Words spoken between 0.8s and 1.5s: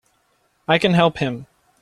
help him!